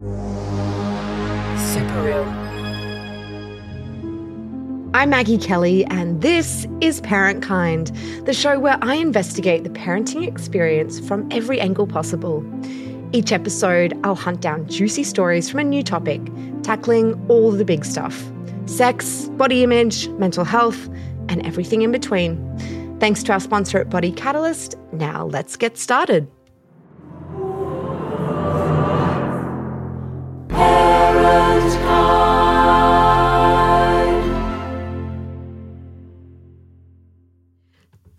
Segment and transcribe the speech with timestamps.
[0.00, 0.14] Super
[2.04, 2.22] real.
[4.94, 7.88] I'm Maggie Kelly, and this is Parent Kind,
[8.24, 12.44] the show where I investigate the parenting experience from every angle possible.
[13.10, 16.20] Each episode, I'll hunt down juicy stories from a new topic,
[16.62, 18.30] tackling all the big stuff
[18.66, 20.86] sex, body image, mental health,
[21.28, 22.38] and everything in between.
[23.00, 24.76] Thanks to our sponsor at Body Catalyst.
[24.92, 26.30] Now let's get started.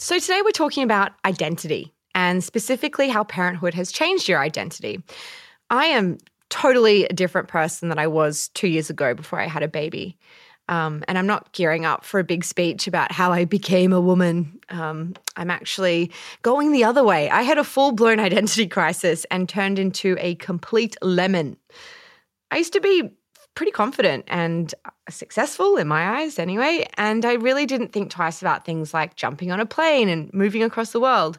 [0.09, 5.03] So, today we're talking about identity and specifically how parenthood has changed your identity.
[5.69, 6.17] I am
[6.49, 10.17] totally a different person than I was two years ago before I had a baby.
[10.67, 14.01] Um, and I'm not gearing up for a big speech about how I became a
[14.01, 14.59] woman.
[14.69, 16.09] Um, I'm actually
[16.41, 17.29] going the other way.
[17.29, 21.55] I had a full blown identity crisis and turned into a complete lemon.
[22.49, 23.11] I used to be
[23.59, 24.73] pretty confident and
[25.09, 26.87] successful in my eyes, anyway.
[26.93, 30.63] And I really didn't think twice about things like jumping on a plane and moving
[30.63, 31.37] across the world.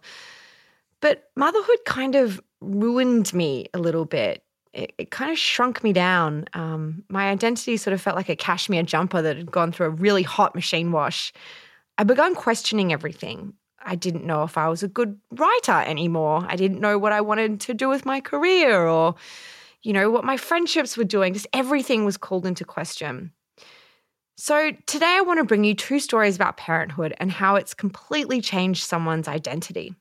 [1.01, 5.95] But motherhood kind of ruined me a little bit it, it kind of shrunk me
[5.95, 6.45] down.
[6.53, 9.91] Um, my identity sort of felt like a cashmere jumper that had gone through a
[9.91, 11.33] really hot machine wash.
[11.97, 13.55] I began questioning everything.
[13.83, 16.45] I didn't know if I was a good writer anymore.
[16.47, 19.15] I didn't know what I wanted to do with my career or,
[19.83, 21.33] you know, what my friendships were doing.
[21.35, 23.33] Just everything was called into question.
[24.37, 28.41] So, today I want to bring you two stories about parenthood and how it's completely
[28.41, 29.95] changed someone's identity.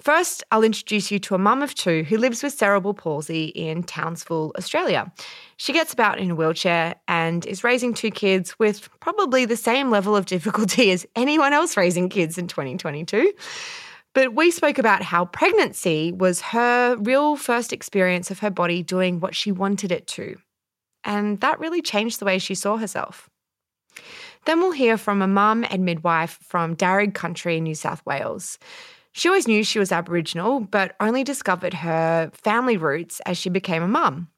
[0.00, 3.82] First, I'll introduce you to a mum of two who lives with cerebral palsy in
[3.82, 5.12] Townsville, Australia.
[5.58, 9.90] She gets about in a wheelchair and is raising two kids with probably the same
[9.90, 13.32] level of difficulty as anyone else raising kids in 2022.
[14.14, 19.20] But we spoke about how pregnancy was her real first experience of her body doing
[19.20, 20.36] what she wanted it to.
[21.04, 23.30] And that really changed the way she saw herself.
[24.46, 28.58] Then we'll hear from a mum and midwife from Darug Country New South Wales.
[29.12, 33.82] She always knew she was Aboriginal, but only discovered her family roots as she became
[33.82, 34.28] a mum.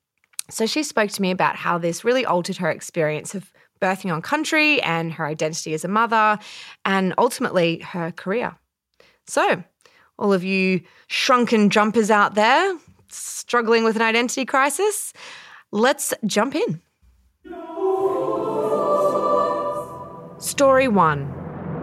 [0.50, 4.22] So she spoke to me about how this really altered her experience of birthing on
[4.22, 6.38] country and her identity as a mother,
[6.84, 8.56] and ultimately her career.
[9.26, 9.64] So,
[10.22, 12.78] all of you shrunken jumpers out there
[13.08, 15.12] struggling with an identity crisis,
[15.72, 16.80] let's jump in.
[20.38, 21.30] Story one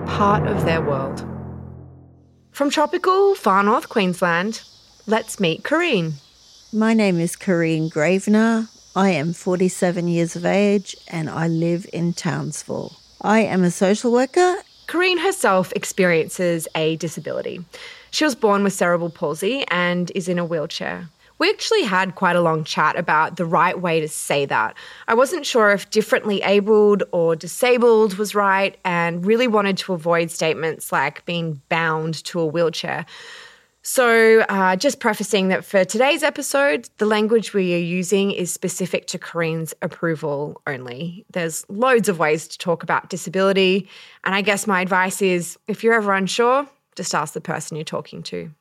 [0.08, 1.20] Part of their world.
[2.52, 4.62] From tropical far north Queensland,
[5.06, 6.14] let's meet Kareen.
[6.72, 8.70] My name is Kareen Gravener.
[8.96, 12.96] I am 47 years of age and I live in Townsville.
[13.22, 14.56] I am a social worker.
[14.88, 17.64] Kareen herself experiences a disability.
[18.12, 21.10] She was born with cerebral palsy and is in a wheelchair.
[21.40, 24.76] We actually had quite a long chat about the right way to say that.
[25.08, 30.32] I wasn't sure if differently abled or disabled was right and really wanted to avoid
[30.32, 33.06] statements like being bound to a wheelchair.
[33.82, 39.08] So, uh, just prefacing that for today's episode, the language we are using is specific
[39.08, 41.26] to Kareen's approval only.
[41.32, 43.88] There's loads of ways to talk about disability,
[44.26, 47.84] and I guess my advice is if you're ever unsure, just ask the person you're
[47.84, 48.52] talking to.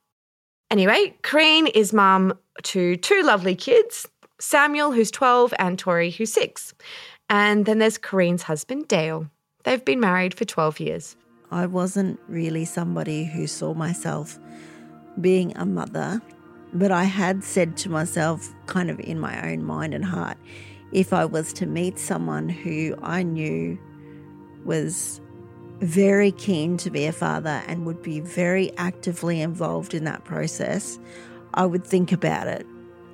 [0.70, 4.06] Anyway, Kareen is mum to two lovely kids
[4.40, 6.72] Samuel, who's 12, and Tori, who's six.
[7.28, 9.28] And then there's Kareen's husband, Dale.
[9.64, 11.16] They've been married for 12 years.
[11.50, 14.38] I wasn't really somebody who saw myself
[15.20, 16.22] being a mother,
[16.72, 20.38] but I had said to myself, kind of in my own mind and heart,
[20.92, 23.78] if I was to meet someone who I knew
[24.64, 25.20] was
[25.80, 30.98] very keen to be a father and would be very actively involved in that process,
[31.54, 32.66] I would think about it.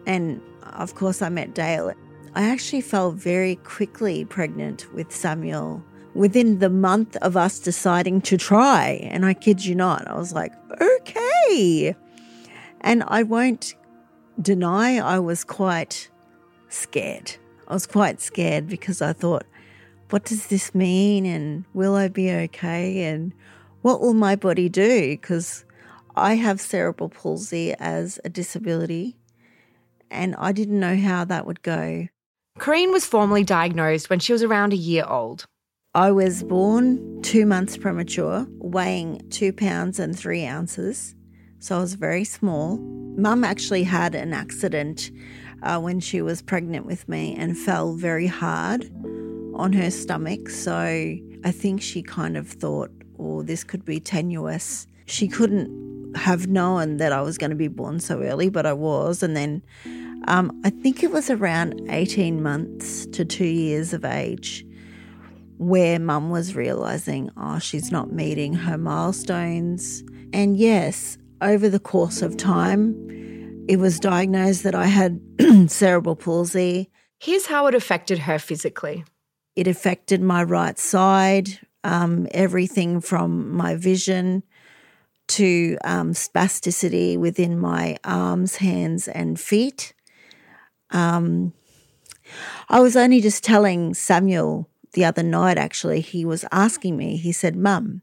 [0.06, 0.41] And
[0.72, 1.92] of course, I met Dale.
[2.34, 5.82] I actually fell very quickly pregnant with Samuel
[6.14, 9.08] within the month of us deciding to try.
[9.10, 11.94] And I kid you not, I was like, okay.
[12.81, 13.75] And I won't
[14.41, 16.08] deny I was quite
[16.69, 17.36] scared.
[17.69, 19.44] I was quite scared because I thought,
[20.14, 21.26] what does this mean?
[21.26, 23.02] And will I be okay?
[23.02, 23.32] And
[23.82, 25.11] what will my body do?
[25.11, 25.64] Because
[26.14, 29.16] I have cerebral palsy as a disability,
[30.12, 32.06] and I didn't know how that would go.
[32.61, 35.46] Kareen was formally diagnosed when she was around a year old.
[35.96, 41.17] I was born two months premature, weighing two pounds and three ounces.
[41.58, 42.76] So I was very small.
[43.17, 45.10] Mum actually had an accident
[45.64, 48.88] uh, when she was pregnant with me and fell very hard
[49.55, 50.49] on her stomach.
[50.51, 54.87] So I think she kind of thought, oh, this could be tenuous.
[55.06, 58.73] She couldn't have known that I was going to be born so early, but I
[58.73, 59.23] was.
[59.23, 59.62] And then
[60.27, 64.65] Um, I think it was around 18 months to two years of age
[65.59, 70.03] where mum was realizing, oh, she's not meeting her milestones.
[70.33, 72.95] And yes, over the course of time,
[73.69, 75.21] it was diagnosed that I had
[75.71, 76.91] cerebral palsy.
[77.19, 79.05] Here's how it affected her physically
[79.56, 84.43] it affected my right side, um, everything from my vision
[85.27, 89.95] to um, spasticity within my arms, hands, and feet.
[90.91, 91.53] Um,
[92.69, 97.33] I was only just telling Samuel the other night, actually, he was asking me, he
[97.33, 98.03] said, Mum,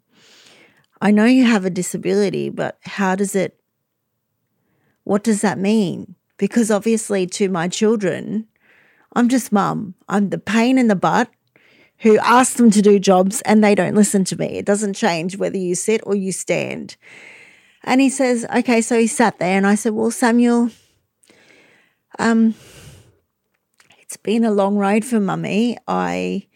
[1.02, 3.60] I know you have a disability, but how does it,
[5.04, 6.16] what does that mean?
[6.38, 8.48] Because obviously, to my children,
[9.14, 9.96] I'm just mum.
[10.08, 11.30] I'm the pain in the butt
[12.02, 14.58] who asks them to do jobs and they don't listen to me.
[14.58, 16.96] It doesn't change whether you sit or you stand.
[17.84, 20.72] And he says, okay, so he sat there and I said, well, Samuel,
[22.18, 22.56] um,
[24.00, 25.78] it's been a long road for mummy.
[25.88, 26.48] I,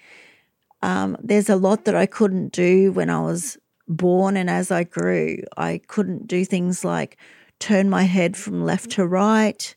[0.82, 3.58] um, there's a lot that I couldn't do when I was
[3.88, 5.38] born and as I grew.
[5.58, 7.18] I couldn't do things like
[7.60, 9.76] turn my head from left to right.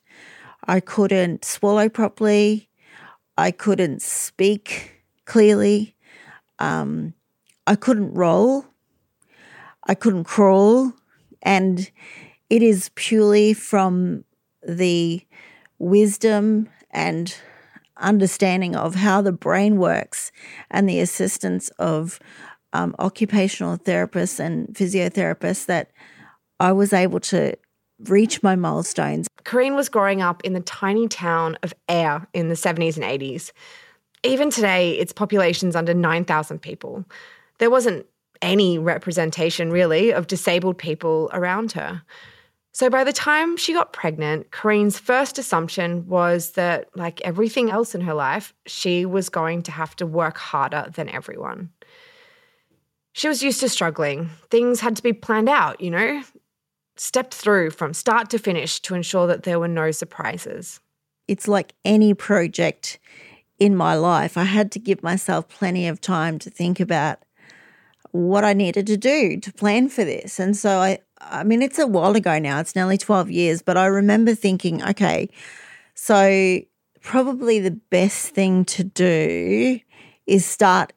[0.66, 2.70] I couldn't swallow properly.
[3.36, 4.97] I couldn't speak
[5.28, 5.94] clearly.
[6.58, 7.12] Um,
[7.66, 8.64] I couldn't roll.
[9.86, 10.94] I couldn't crawl.
[11.42, 11.88] And
[12.48, 14.24] it is purely from
[14.66, 15.20] the
[15.78, 17.36] wisdom and
[17.98, 20.32] understanding of how the brain works
[20.70, 22.18] and the assistance of
[22.72, 25.90] um, occupational therapists and physiotherapists that
[26.58, 27.54] I was able to
[28.08, 29.28] reach my milestones.
[29.44, 33.52] Corinne was growing up in the tiny town of Ayr in the 70s and 80s.
[34.22, 37.04] Even today, its population's under 9,000 people.
[37.58, 38.06] There wasn't
[38.42, 42.02] any representation, really, of disabled people around her.
[42.72, 47.94] So by the time she got pregnant, Corinne's first assumption was that, like everything else
[47.94, 51.70] in her life, she was going to have to work harder than everyone.
[53.14, 54.30] She was used to struggling.
[54.50, 56.22] Things had to be planned out, you know,
[56.96, 60.78] stepped through from start to finish to ensure that there were no surprises.
[61.26, 63.00] It's like any project
[63.58, 64.36] in my life.
[64.36, 67.18] I had to give myself plenty of time to think about
[68.12, 70.38] what I needed to do to plan for this.
[70.38, 72.60] And so I I mean it's a while ago now.
[72.60, 75.28] It's nearly 12 years, but I remember thinking, okay,
[75.94, 76.60] so
[77.00, 79.80] probably the best thing to do
[80.26, 80.92] is start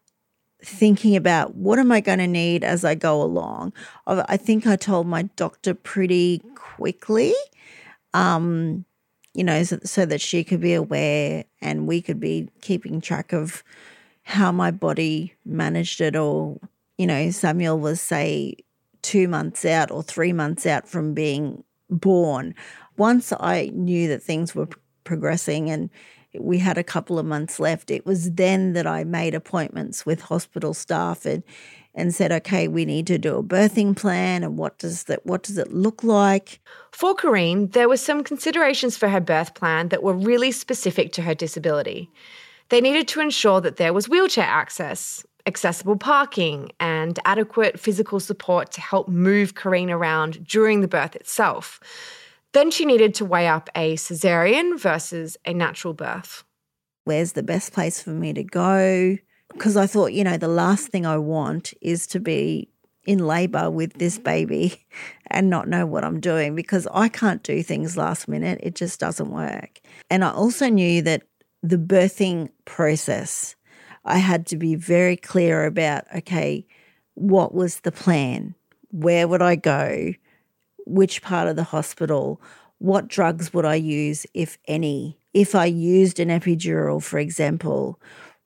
[0.64, 3.74] thinking about what am I going to need as I go along.
[4.06, 7.34] I think I told my doctor pretty quickly,
[8.14, 8.86] um,
[9.34, 13.34] you know, so, so that she could be aware and we could be keeping track
[13.34, 13.64] of
[14.24, 16.60] how my body managed it or
[17.02, 18.54] you know, Samuel was, say,
[19.02, 22.54] two months out or three months out from being born.
[22.96, 24.68] Once I knew that things were
[25.04, 25.90] progressing and
[26.40, 30.22] we had a couple of months left, it was then that I made appointments with
[30.22, 31.44] hospital staff and
[31.94, 35.44] and said, okay, we need to do a birthing plan and what does that what
[35.44, 36.62] does it look like?
[36.92, 41.22] For Corinne, there were some considerations for her birth plan that were really specific to
[41.22, 42.10] her disability.
[42.70, 48.72] They needed to ensure that there was wheelchair access, accessible parking, and adequate physical support
[48.72, 51.82] to help move Corinne around during the birth itself.
[52.54, 56.44] Then she needed to weigh up a cesarean versus a natural birth.
[57.06, 59.18] Where's the best place for me to go?
[59.54, 62.70] Because I thought, you know, the last thing I want is to be
[63.06, 64.86] in labor with this baby
[65.28, 68.60] and not know what I'm doing because I can't do things last minute.
[68.62, 69.80] It just doesn't work.
[70.10, 71.24] And I also knew that
[71.64, 73.56] the birthing process
[74.04, 76.66] I had to be very clear about okay,
[77.14, 78.56] what was the plan?
[78.90, 80.14] Where would I go?
[80.92, 82.42] Which part of the hospital?
[82.80, 85.18] What drugs would I use, if any?
[85.34, 87.98] If I used an epidural, for example,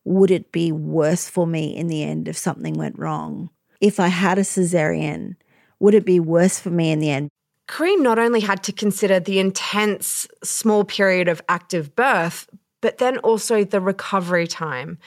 [0.03, 3.49] would it be worse for me in the end if something went wrong?
[3.81, 5.35] If I had a cesarean,
[5.79, 7.29] would it be worse for me in the end?
[7.67, 12.47] Corinne not only had to consider the intense small period of active birth,
[12.79, 14.99] but then also the recovery time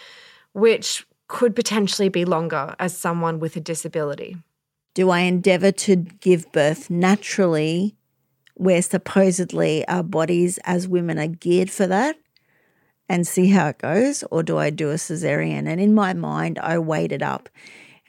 [0.54, 4.37] which could potentially be longer as someone with a disability.
[4.99, 7.95] Do I endeavour to give birth naturally,
[8.55, 12.17] where supposedly our bodies as women are geared for that,
[13.09, 14.25] and see how it goes?
[14.33, 15.69] Or do I do a cesarean?
[15.69, 17.49] And in my mind, I weighed it up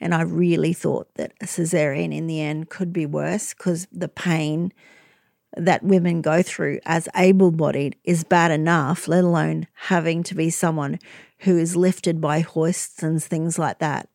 [0.00, 4.08] and I really thought that a cesarean in the end could be worse because the
[4.08, 4.72] pain
[5.56, 10.50] that women go through as able bodied is bad enough, let alone having to be
[10.50, 10.98] someone
[11.42, 14.08] who is lifted by hoists and things like that.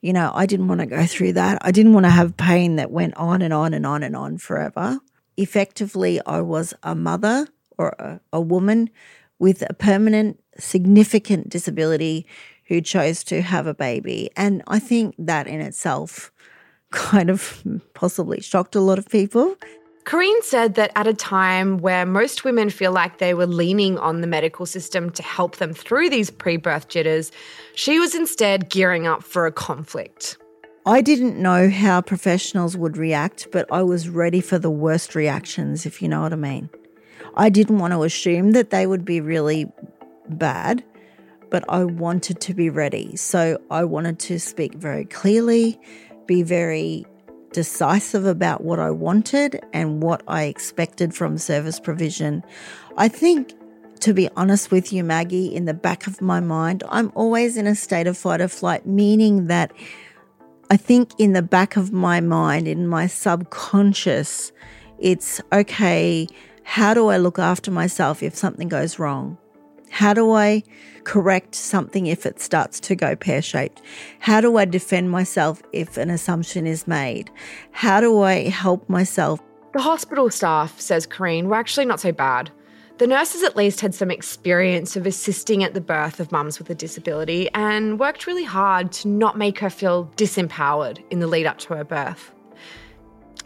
[0.00, 1.58] You know, I didn't want to go through that.
[1.62, 4.38] I didn't want to have pain that went on and on and on and on
[4.38, 5.00] forever.
[5.36, 8.90] Effectively, I was a mother or a, a woman
[9.38, 12.26] with a permanent, significant disability
[12.64, 14.30] who chose to have a baby.
[14.36, 16.30] And I think that in itself
[16.90, 17.62] kind of
[17.94, 19.56] possibly shocked a lot of people.
[20.08, 24.22] Corrine said that at a time where most women feel like they were leaning on
[24.22, 27.30] the medical system to help them through these pre birth jitters,
[27.74, 30.38] she was instead gearing up for a conflict.
[30.86, 35.84] I didn't know how professionals would react, but I was ready for the worst reactions,
[35.84, 36.70] if you know what I mean.
[37.34, 39.70] I didn't want to assume that they would be really
[40.30, 40.82] bad,
[41.50, 43.14] but I wanted to be ready.
[43.16, 45.78] So I wanted to speak very clearly,
[46.24, 47.04] be very
[47.52, 52.44] decisive about what I wanted and what I expected from service provision.
[52.96, 53.52] I think,
[54.00, 57.66] to be honest with you, Maggie, in the back of my mind, I'm always in
[57.66, 59.72] a state of fight or flight, meaning that
[60.70, 64.52] I think in the back of my mind, in my subconscious,
[64.98, 66.26] it's okay,
[66.64, 69.38] how do I look after myself if something goes wrong?
[69.90, 70.62] How do I
[71.04, 73.82] correct something if it starts to go pear shaped?
[74.20, 77.30] How do I defend myself if an assumption is made?
[77.72, 79.40] How do I help myself?
[79.72, 82.50] The hospital staff, says Corrine, were actually not so bad.
[82.98, 86.68] The nurses at least had some experience of assisting at the birth of mums with
[86.68, 91.46] a disability and worked really hard to not make her feel disempowered in the lead
[91.46, 92.32] up to her birth.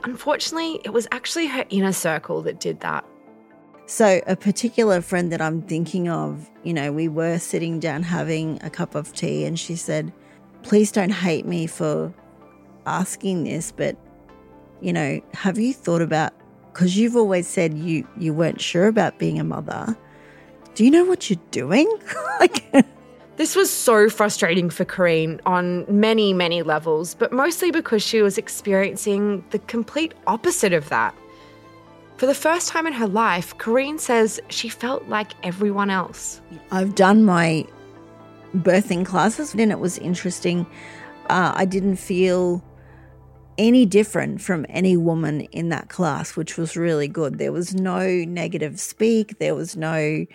[0.05, 3.05] Unfortunately, it was actually her inner circle that did that.
[3.93, 8.59] So, a particular friend that I'm thinking of, you know, we were sitting down having
[8.63, 10.15] a cup of tea, and she said,
[10.63, 12.11] Please don't hate me for
[12.87, 13.99] asking this, but,
[14.81, 16.33] you know, have you thought about,
[16.73, 19.95] because you've always said you, you weren't sure about being a mother.
[20.75, 21.87] Do you know what you're doing?
[22.41, 22.65] like,
[23.37, 28.39] this was so frustrating for Corrine on many, many levels, but mostly because she was
[28.39, 31.15] experiencing the complete opposite of that.
[32.17, 36.41] For the first time in her life, Corrine says she felt like everyone else.
[36.71, 37.67] I've done my
[38.57, 40.67] birthing classes and it was interesting.
[41.29, 42.63] Uh, I didn't feel
[43.59, 47.39] any different from any woman in that class, which was really good.
[47.39, 50.27] There was no negative speak, there was no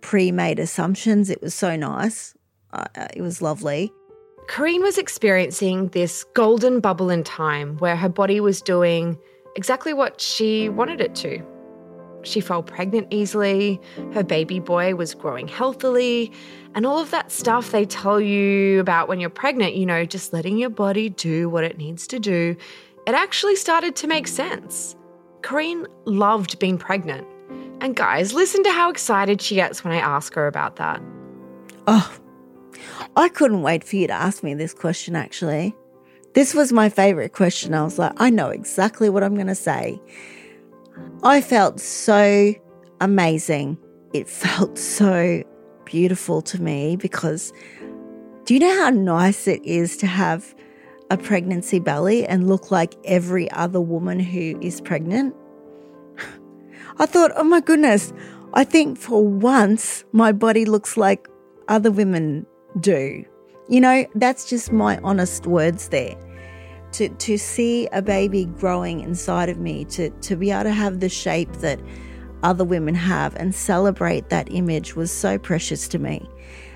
[0.00, 1.30] pre made assumptions.
[1.30, 2.34] It was so nice.
[2.72, 3.92] Uh, it was lovely.
[4.48, 9.16] Corrine was experiencing this golden bubble in time where her body was doing
[9.56, 11.42] exactly what she wanted it to.
[12.24, 13.80] She fell pregnant easily,
[14.12, 16.30] her baby boy was growing healthily,
[16.74, 20.32] and all of that stuff they tell you about when you're pregnant, you know, just
[20.32, 22.56] letting your body do what it needs to do,
[23.06, 24.94] it actually started to make sense.
[25.40, 27.26] Corrine loved being pregnant.
[27.80, 31.02] And guys, listen to how excited she gets when I ask her about that.
[31.88, 32.16] Oh,
[33.16, 35.74] I couldn't wait for you to ask me this question actually.
[36.34, 37.74] This was my favorite question.
[37.74, 40.00] I was like, I know exactly what I'm going to say.
[41.22, 42.54] I felt so
[43.00, 43.76] amazing.
[44.14, 45.42] It felt so
[45.84, 47.52] beautiful to me because
[48.44, 50.54] do you know how nice it is to have
[51.10, 55.36] a pregnancy belly and look like every other woman who is pregnant?
[56.98, 58.10] I thought, oh my goodness,
[58.54, 61.28] I think for once my body looks like
[61.68, 62.46] other women
[62.80, 63.24] do.
[63.68, 66.16] You know, that's just my honest words there.
[66.92, 71.00] To, to see a baby growing inside of me, to, to be able to have
[71.00, 71.80] the shape that
[72.42, 76.28] other women have and celebrate that image was so precious to me.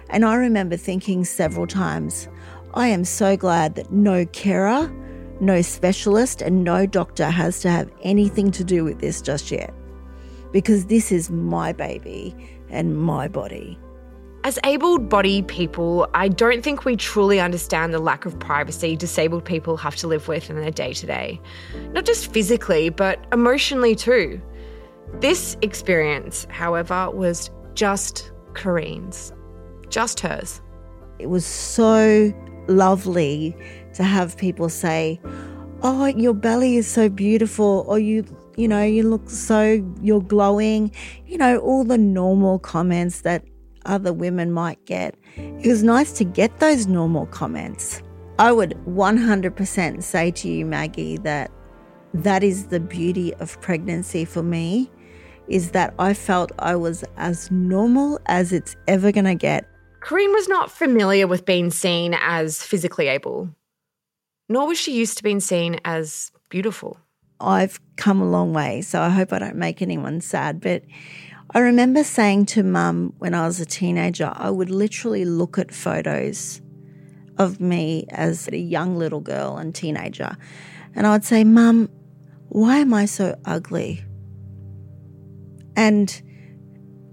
[0.08, 2.28] And I remember thinking several times,
[2.74, 4.90] I am so glad that no carer,
[5.40, 9.74] no specialist, and no doctor has to have anything to do with this just yet.
[10.52, 12.34] Because this is my baby
[12.70, 13.78] and my body.
[14.46, 19.44] As able bodied people, I don't think we truly understand the lack of privacy disabled
[19.44, 21.40] people have to live with in their day to day.
[21.90, 24.40] Not just physically, but emotionally too.
[25.14, 29.32] This experience, however, was just Corrine's,
[29.88, 30.60] just hers.
[31.18, 32.32] It was so
[32.68, 33.56] lovely
[33.94, 35.20] to have people say,
[35.82, 38.24] Oh, your belly is so beautiful, or you
[38.56, 40.92] you know, you look so, you're glowing,
[41.26, 43.44] you know, all the normal comments that
[43.86, 45.14] other women might get.
[45.36, 48.02] It was nice to get those normal comments.
[48.38, 51.50] I would 100% say to you, Maggie, that
[52.12, 54.90] that is the beauty of pregnancy for me
[55.48, 59.68] is that I felt I was as normal as it's ever going to get.
[60.00, 63.50] Corrine was not familiar with being seen as physically able,
[64.48, 66.98] nor was she used to being seen as beautiful.
[67.40, 70.82] I've come a long way, so I hope I don't make anyone sad, but
[71.50, 75.72] I remember saying to mum when I was a teenager, I would literally look at
[75.72, 76.60] photos
[77.38, 80.36] of me as a young little girl and teenager,
[80.94, 81.88] and I would say, Mum,
[82.48, 84.02] why am I so ugly?
[85.76, 86.22] And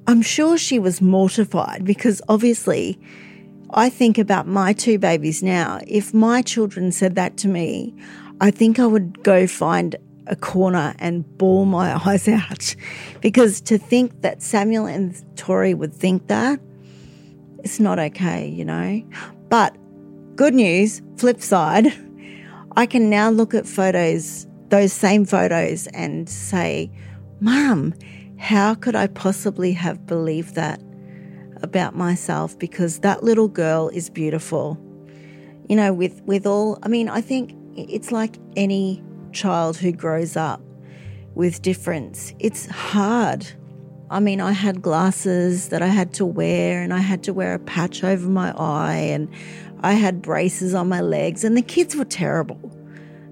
[0.07, 2.99] I'm sure she was mortified because obviously
[3.71, 5.79] I think about my two babies now.
[5.87, 7.93] If my children said that to me,
[8.41, 9.95] I think I would go find
[10.27, 12.75] a corner and bawl my eyes out
[13.21, 16.59] because to think that Samuel and Tori would think that,
[17.63, 19.01] it's not okay, you know.
[19.49, 19.75] But
[20.35, 21.87] good news, flip side,
[22.75, 26.91] I can now look at photos, those same photos, and say,
[27.39, 27.93] Mum,
[28.37, 30.81] how could I possibly have believed that
[31.61, 32.57] about myself?
[32.57, 34.77] Because that little girl is beautiful.
[35.69, 39.01] You know, with, with all, I mean, I think it's like any
[39.33, 40.61] child who grows up
[41.35, 42.33] with difference.
[42.39, 43.45] It's hard.
[44.09, 47.55] I mean, I had glasses that I had to wear, and I had to wear
[47.55, 49.27] a patch over my eye, and
[49.81, 52.59] I had braces on my legs, and the kids were terrible.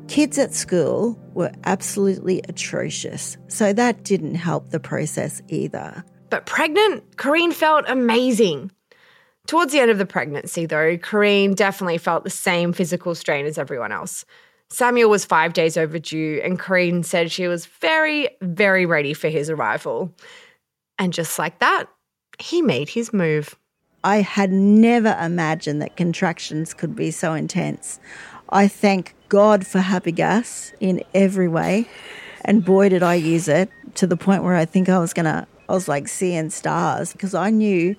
[0.08, 3.38] Kids at school were absolutely atrocious.
[3.48, 6.04] So that didn't help the process either.
[6.30, 8.72] But pregnant, Corrine felt amazing.
[9.48, 13.58] Towards the end of the pregnancy, though, Corrine definitely felt the same physical strain as
[13.58, 14.26] everyone else.
[14.72, 19.50] Samuel was five days overdue, and Corrine said she was very, very ready for his
[19.50, 20.16] arrival.
[20.98, 21.88] And just like that,
[22.40, 23.58] he made his move.
[24.06, 28.00] I had never imagined that contractions could be so intense.
[28.50, 31.86] I thank God for happy gas in every way.
[32.46, 35.26] And boy, did I use it to the point where I think I was going
[35.26, 37.96] to, I was like seeing stars because I knew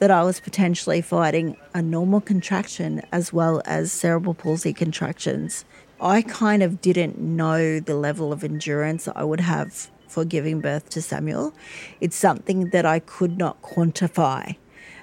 [0.00, 5.64] that I was potentially fighting a normal contraction as well as cerebral palsy contractions.
[6.00, 10.88] I kind of didn't know the level of endurance I would have for giving birth
[10.90, 11.52] to Samuel.
[12.00, 14.56] It's something that I could not quantify.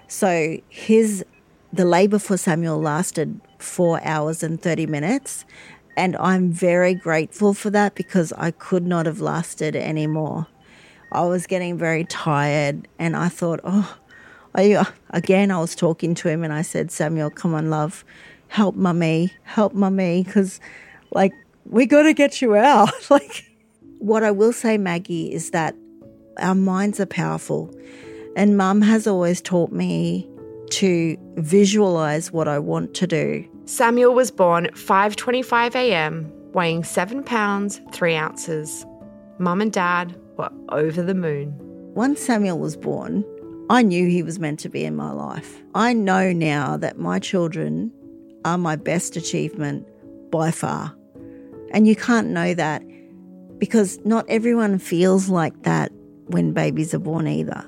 [0.07, 1.23] So his
[1.71, 5.45] the labor for Samuel lasted four hours and 30 minutes.
[5.95, 10.47] And I'm very grateful for that because I could not have lasted anymore.
[11.11, 13.97] I was getting very tired and I thought, oh,
[14.53, 18.05] again, I was talking to him and I said, Samuel, come on, love,
[18.47, 20.59] help mummy, help mummy, because
[21.11, 21.33] like,
[21.65, 22.91] we got to get you out.
[23.09, 23.45] like,
[23.99, 25.75] what I will say, Maggie, is that
[26.39, 27.73] our minds are powerful.
[28.35, 30.29] And mum has always taught me
[30.69, 33.47] to visualize what I want to do.
[33.65, 38.85] Samuel was born 5:25 a.m., weighing 7 pounds 3 ounces.
[39.39, 41.53] Mum and dad were over the moon.
[41.93, 43.25] Once Samuel was born,
[43.69, 45.61] I knew he was meant to be in my life.
[45.75, 47.91] I know now that my children
[48.45, 49.85] are my best achievement
[50.31, 50.95] by far.
[51.71, 52.83] And you can't know that
[53.57, 55.91] because not everyone feels like that
[56.27, 57.65] when babies are born either.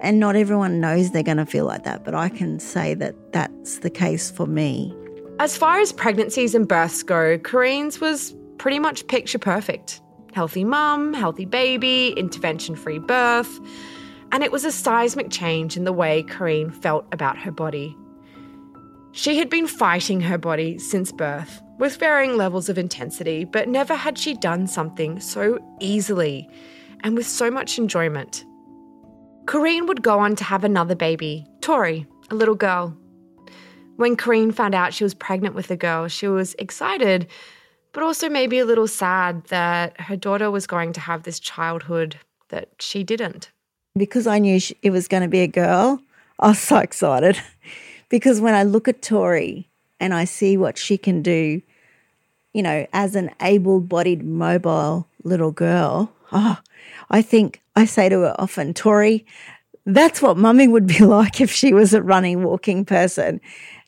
[0.00, 3.14] And not everyone knows they're going to feel like that, but I can say that
[3.32, 4.94] that's the case for me.
[5.38, 10.00] As far as pregnancies and births go, Corrine's was pretty much picture perfect.
[10.32, 13.58] Healthy mum, healthy baby, intervention free birth.
[14.32, 17.96] And it was a seismic change in the way Corrine felt about her body.
[19.12, 23.94] She had been fighting her body since birth, with varying levels of intensity, but never
[23.94, 26.48] had she done something so easily
[27.00, 28.44] and with so much enjoyment.
[29.44, 32.96] Corrine would go on to have another baby, Tori, a little girl.
[33.96, 37.28] When Corrine found out she was pregnant with a girl, she was excited,
[37.92, 42.16] but also maybe a little sad that her daughter was going to have this childhood
[42.48, 43.50] that she didn't.
[43.96, 46.00] Because I knew it was going to be a girl,
[46.38, 47.38] I was so excited.
[48.08, 49.68] because when I look at Tori
[50.00, 51.62] and I see what she can do,
[52.52, 56.58] you know, as an able bodied, mobile little girl, oh,
[57.10, 59.26] I think I say to her often, Tori,
[59.84, 63.40] that's what mummy would be like if she was a running, walking person.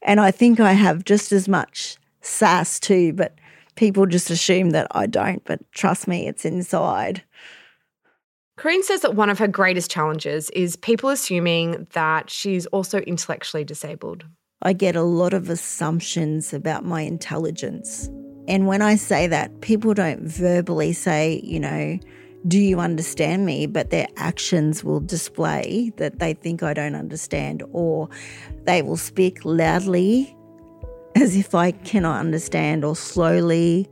[0.02, 3.34] And I think I have just as much sass too, but
[3.74, 5.44] people just assume that I don't.
[5.44, 7.22] But trust me, it's inside.
[8.58, 13.64] Corrine says that one of her greatest challenges is people assuming that she's also intellectually
[13.64, 14.24] disabled.
[14.62, 18.08] I get a lot of assumptions about my intelligence.
[18.48, 21.98] And when I say that, people don't verbally say, you know,
[22.48, 23.66] do you understand me?
[23.66, 28.08] But their actions will display that they think I don't understand, or
[28.64, 30.34] they will speak loudly
[31.14, 33.88] as if I cannot understand, or slowly.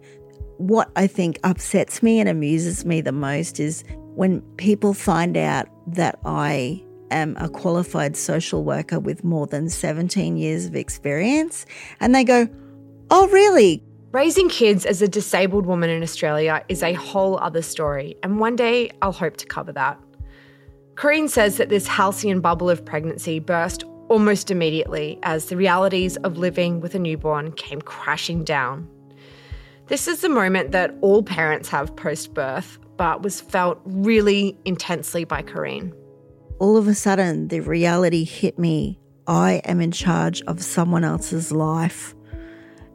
[0.58, 5.68] What I think upsets me and amuses me the most is when people find out
[5.86, 11.66] that I am a qualified social worker with more than 17 years of experience
[12.00, 12.48] and they go,
[13.10, 13.82] Oh, really?
[14.12, 18.56] Raising kids as a disabled woman in Australia is a whole other story, and one
[18.56, 20.00] day I'll hope to cover that.
[20.94, 26.38] Corrine says that this halcyon bubble of pregnancy burst almost immediately as the realities of
[26.38, 28.88] living with a newborn came crashing down.
[29.88, 35.24] This is the moment that all parents have post birth, but was felt really intensely
[35.24, 35.92] by Corrine.
[36.58, 41.50] All of a sudden the reality hit me I am in charge of someone else's
[41.50, 42.14] life.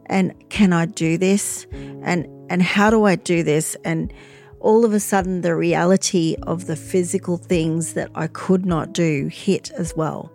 [0.06, 1.66] And can I do this?
[2.02, 3.76] And and how do I do this?
[3.84, 4.12] And
[4.60, 9.28] all of a sudden the reality of the physical things that I could not do
[9.28, 10.32] hit as well.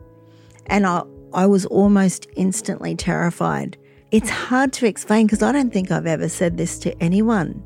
[0.68, 3.78] And I I was almost instantly terrified.
[4.12, 7.64] It's hard to explain because I don't think I've ever said this to anyone.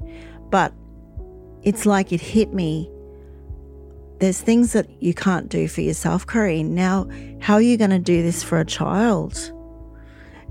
[0.50, 0.74] But
[1.64, 2.90] it's like it hit me
[4.22, 6.70] there's things that you can't do for yourself, Corrine.
[6.70, 7.10] Now,
[7.42, 9.52] how are you going to do this for a child?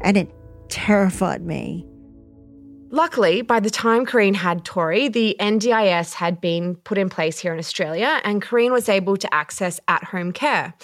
[0.01, 0.29] And it
[0.69, 1.87] terrified me.
[2.91, 7.53] Luckily, by the time Corrine had Tori, the NDIS had been put in place here
[7.53, 10.75] in Australia, and Corrine was able to access at home care.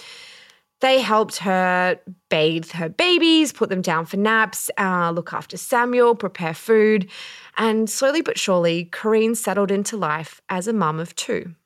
[0.80, 6.14] They helped her bathe her babies, put them down for naps, uh, look after Samuel,
[6.14, 7.10] prepare food,
[7.56, 11.56] and slowly but surely, Corrine settled into life as a mum of two.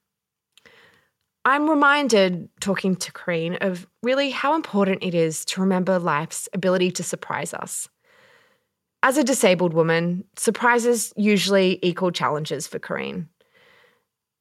[1.45, 6.91] I'm reminded, talking to Corrine, of really how important it is to remember life's ability
[6.93, 7.89] to surprise us.
[9.03, 13.27] As a disabled woman, surprises usually equal challenges for Corrine.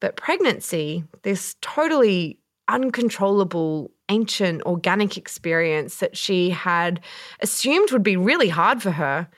[0.02, 7.00] But pregnancy, this totally uncontrollable, ancient, organic experience that she had
[7.40, 9.30] assumed would be really hard for her,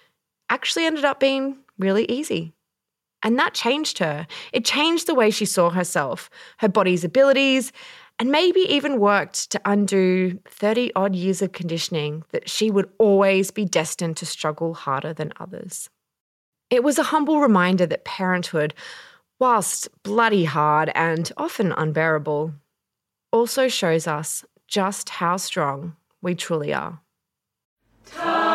[0.50, 2.54] actually ended up being really easy.
[3.24, 4.26] And that changed her.
[4.52, 7.72] It changed the way she saw herself, her body's abilities,
[8.20, 13.52] and maybe even worked to undo 30 odd years of conditioning that she would always
[13.52, 15.90] be destined to struggle harder than others.
[16.70, 18.74] It was a humble reminder that parenthood,
[19.40, 22.54] whilst bloody hard and often unbearable,
[23.32, 27.02] also shows us just how strong we truly are.
[28.06, 28.51] Time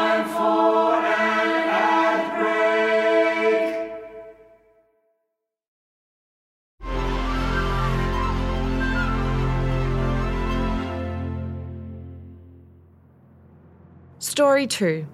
[14.37, 15.07] Story 2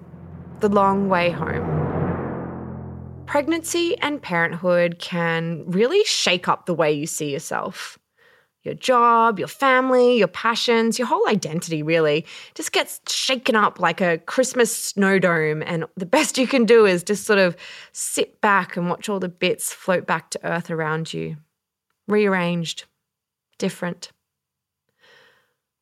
[0.59, 3.23] The Long Way Home.
[3.25, 7.97] Pregnancy and parenthood can really shake up the way you see yourself.
[8.63, 14.01] Your job, your family, your passions, your whole identity really just gets shaken up like
[14.01, 15.63] a Christmas snow dome.
[15.65, 17.55] And the best you can do is just sort of
[17.93, 21.37] sit back and watch all the bits float back to earth around you.
[22.09, 22.83] Rearranged,
[23.57, 24.11] different.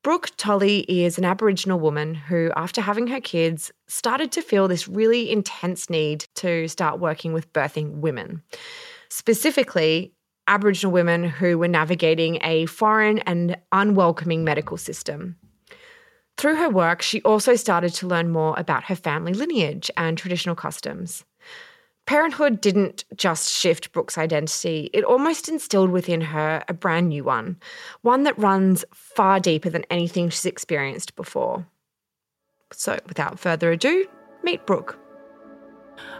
[0.04, 4.88] Brooke Tolley is an Aboriginal woman who, after having her kids, started to feel this
[4.88, 8.42] really intense need to start working with birthing women.
[9.10, 10.12] Specifically,
[10.48, 15.36] Aboriginal women who were navigating a foreign and unwelcoming medical system.
[16.36, 20.56] Through her work, she also started to learn more about her family lineage and traditional
[20.56, 21.24] customs.
[22.12, 27.56] Parenthood didn't just shift Brooke's identity, it almost instilled within her a brand new one,
[28.02, 31.66] one that runs far deeper than anything she's experienced before.
[32.74, 34.08] So, without further ado,
[34.44, 35.01] meet Brooke.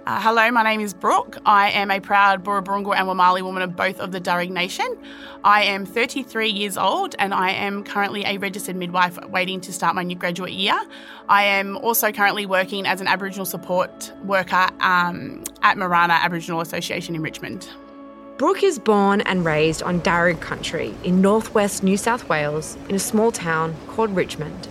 [0.06, 1.38] Uh, hello, my name is Brooke.
[1.46, 4.98] I am a proud Burra and Wamali woman of both of the Darug Nation.
[5.44, 9.94] I am 33 years old and I am currently a registered midwife waiting to start
[9.94, 10.80] my new graduate year.
[11.30, 17.14] I am also currently working as an Aboriginal support worker um, at Marana Aboriginal Association
[17.14, 17.70] in Richmond.
[18.38, 23.00] Brooke is born and raised on Darug country in northwest New South Wales in a
[23.00, 24.68] small town called Richmond.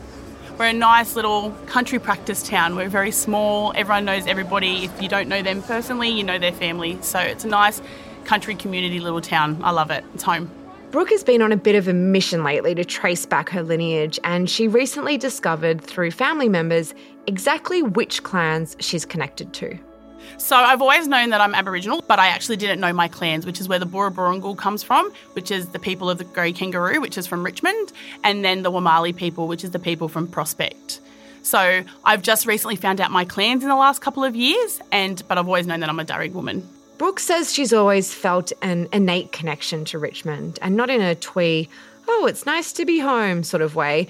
[0.60, 2.76] We're a nice little country practice town.
[2.76, 3.72] We're very small.
[3.74, 4.84] Everyone knows everybody.
[4.84, 6.98] If you don't know them personally, you know their family.
[7.00, 7.80] So it's a nice
[8.26, 9.58] country community little town.
[9.64, 10.04] I love it.
[10.12, 10.50] It's home.
[10.90, 14.18] Brooke has been on a bit of a mission lately to trace back her lineage,
[14.22, 16.92] and she recently discovered through family members
[17.26, 19.78] exactly which clans she's connected to.
[20.38, 23.60] So I've always known that I'm Aboriginal, but I actually didn't know my clans, which
[23.60, 27.00] is where the Burra Burungal comes from, which is the people of the Grey Kangaroo,
[27.00, 27.92] which is from Richmond,
[28.24, 31.00] and then the Wamali people, which is the people from Prospect.
[31.42, 35.22] So I've just recently found out my clans in the last couple of years, and
[35.28, 36.68] but I've always known that I'm a Darug woman.
[36.98, 41.68] Brooke says she's always felt an innate connection to Richmond, and not in a twee,
[42.08, 44.08] oh, it's nice to be home sort of way.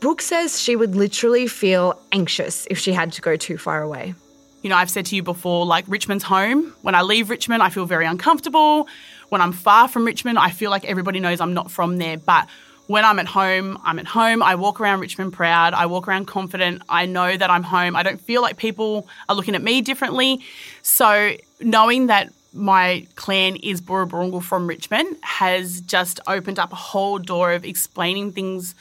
[0.00, 4.14] Brooke says she would literally feel anxious if she had to go too far away.
[4.62, 6.74] You know, I've said to you before, like Richmond's home.
[6.82, 8.88] When I leave Richmond, I feel very uncomfortable.
[9.30, 12.18] When I'm far from Richmond, I feel like everybody knows I'm not from there.
[12.18, 12.48] But
[12.86, 14.42] when I'm at home, I'm at home.
[14.42, 15.72] I walk around Richmond proud.
[15.74, 16.82] I walk around confident.
[16.88, 17.94] I know that I'm home.
[17.94, 20.44] I don't feel like people are looking at me differently.
[20.82, 27.18] So knowing that my clan is Burra from Richmond has just opened up a whole
[27.18, 28.74] door of explaining things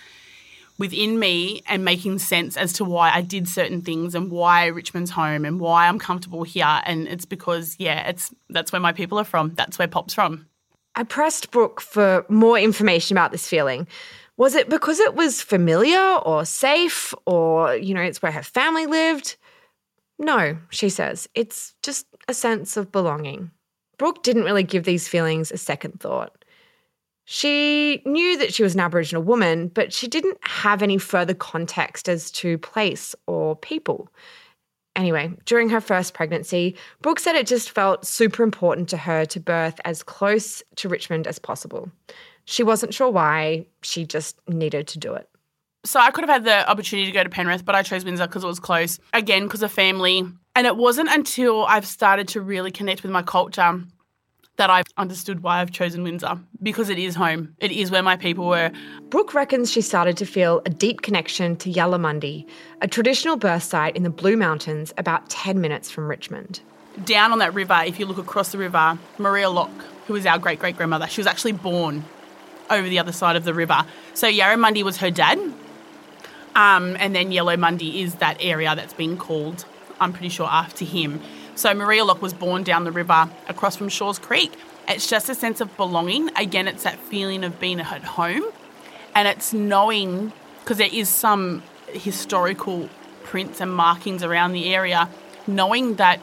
[0.79, 5.11] within me and making sense as to why I did certain things and why Richmond's
[5.11, 6.81] home and why I'm comfortable here.
[6.85, 9.53] And it's because, yeah, it's that's where my people are from.
[9.55, 10.47] That's where Pop's from.
[10.95, 13.87] I pressed Brooke for more information about this feeling,
[14.39, 18.85] Was it because it was familiar or safe or, you know, it's where her family
[18.85, 19.35] lived?
[20.17, 21.27] No, she says.
[21.35, 23.51] It's just a sense of belonging.
[23.97, 26.38] Brooke didn't really give these feelings a second thought.
[27.31, 32.09] She knew that she was an Aboriginal woman, but she didn't have any further context
[32.09, 34.09] as to place or people.
[34.95, 39.39] Anyway, during her first pregnancy, Brooke said it just felt super important to her to
[39.39, 41.91] birth as close to Richmond as possible.
[42.45, 45.29] She wasn't sure why, she just needed to do it.
[45.85, 48.25] So I could have had the opportunity to go to Penrith, but I chose Windsor
[48.25, 48.99] because it was close.
[49.13, 50.25] Again, because of family.
[50.55, 53.83] And it wasn't until I've started to really connect with my culture
[54.59, 57.55] that I've understood why I've chosen Windsor because it is home.
[57.59, 58.71] It is where my people were.
[59.09, 62.45] Brooke reckons she started to feel a deep connection to Yarramundi,
[62.81, 66.59] a traditional birth site in the Blue Mountains about 10 minutes from Richmond.
[67.05, 70.37] Down on that river, if you look across the river, Maria Locke, who was our
[70.37, 72.03] great great grandmother, she was actually born
[72.69, 73.85] over the other side of the river.
[74.13, 75.39] So Yarramundi was her dad.
[76.55, 79.63] Um, and then Yarramundi is that area that's been called,
[80.01, 81.21] I'm pretty sure, after him.
[81.59, 84.53] So Maria Locke was born down the river across from Shaw's Creek.
[84.87, 86.29] It's just a sense of belonging.
[86.37, 88.43] Again, it's that feeling of being at home.
[89.13, 92.87] And it's knowing, because there is some historical
[93.23, 95.09] prints and markings around the area,
[95.47, 96.21] knowing that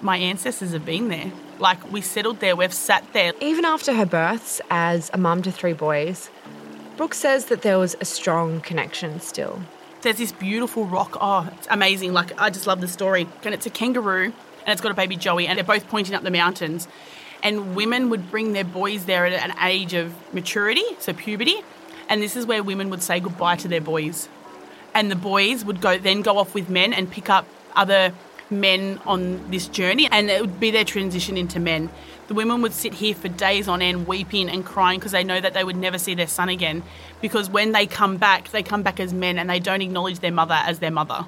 [0.00, 1.30] my ancestors have been there.
[1.60, 3.34] Like we settled there, we've sat there.
[3.40, 6.28] Even after her births as a mum to three boys,
[6.96, 9.62] Brooke says that there was a strong connection still.
[10.02, 11.16] There's this beautiful rock.
[11.20, 12.14] Oh, it's amazing.
[12.14, 13.28] Like, I just love the story.
[13.44, 14.32] And it's a kangaroo
[14.66, 16.88] and it's got a baby Joey, and they're both pointing up the mountains.
[17.42, 21.62] And women would bring their boys there at an age of maturity, so puberty,
[22.08, 24.28] and this is where women would say goodbye to their boys.
[24.94, 28.12] And the boys would go then go off with men and pick up other
[28.50, 31.88] men on this journey, and it would be their transition into men.
[32.26, 35.40] The women would sit here for days on end, weeping and crying because they know
[35.40, 36.82] that they would never see their son again.
[37.20, 40.32] Because when they come back, they come back as men and they don't acknowledge their
[40.32, 41.26] mother as their mother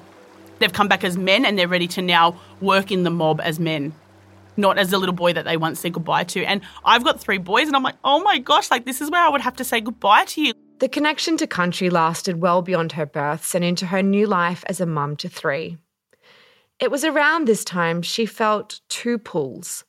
[0.59, 3.59] they've come back as men and they're ready to now work in the mob as
[3.59, 3.93] men
[4.59, 6.43] not as the little boy that they once said goodbye to.
[6.43, 9.21] And I've got three boys, and I'm like, oh my gosh, like this is where
[9.21, 10.53] I would have to say goodbye to you.
[10.79, 14.79] The connection to country lasted well beyond her births and into her new life as
[14.79, 15.77] a mum to three.
[16.79, 19.83] It was around this time she felt two pulls.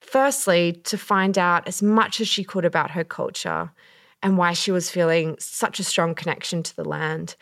[0.00, 3.70] Firstly, to find out as much as she could about her culture
[4.22, 7.36] and why she was feeling such a strong connection to the land.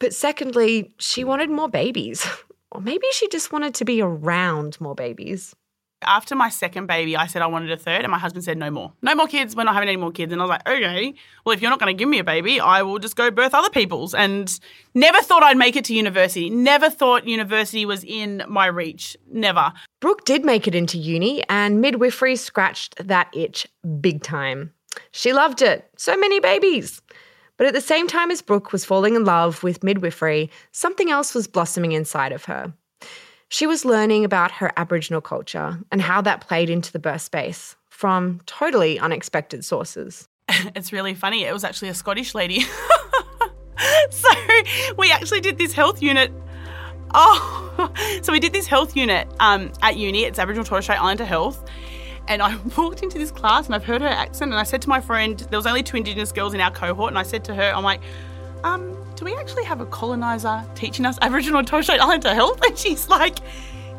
[0.00, 2.26] But secondly, she wanted more babies.
[2.72, 5.56] Or maybe she just wanted to be around more babies.
[6.02, 8.70] After my second baby, I said I wanted a third, and my husband said, No
[8.70, 8.92] more.
[9.02, 9.56] No more kids.
[9.56, 10.32] We're not having any more kids.
[10.32, 12.60] And I was like, Okay, well, if you're not going to give me a baby,
[12.60, 14.14] I will just go birth other people's.
[14.14, 14.56] And
[14.94, 16.48] never thought I'd make it to university.
[16.48, 19.16] Never thought university was in my reach.
[19.28, 19.72] Never.
[19.98, 23.66] Brooke did make it into uni, and midwifery scratched that itch
[24.00, 24.72] big time.
[25.10, 25.90] She loved it.
[25.96, 27.02] So many babies.
[27.60, 31.34] But at the same time as Brooke was falling in love with midwifery, something else
[31.34, 32.72] was blossoming inside of her.
[33.50, 37.76] She was learning about her Aboriginal culture and how that played into the birth space
[37.90, 40.26] from totally unexpected sources.
[40.74, 41.44] It's really funny.
[41.44, 42.60] It was actually a Scottish lady.
[44.10, 44.30] so
[44.96, 46.32] we actually did this health unit.
[47.12, 47.92] Oh,
[48.22, 50.24] so we did this health unit um, at uni.
[50.24, 51.62] It's Aboriginal Torres Strait Islander Health.
[52.30, 54.52] And I walked into this class and I've heard her accent.
[54.52, 57.10] And I said to my friend, there was only two Indigenous girls in our cohort.
[57.10, 58.00] And I said to her, I'm like,
[58.62, 62.60] um, do we actually have a colonizer teaching us Aboriginal and Torres Strait Islander health?
[62.66, 63.38] And she's like,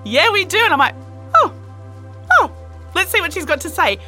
[0.05, 0.57] yeah, we do.
[0.57, 0.95] And I'm like,
[1.35, 1.53] oh,
[2.39, 2.51] oh,
[2.95, 3.99] let's see what she's got to say.